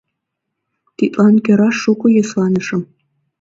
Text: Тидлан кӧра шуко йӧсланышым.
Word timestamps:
Тидлан 0.97 1.35
кӧра 1.45 1.69
шуко 1.81 2.07
йӧсланышым. 2.15 2.81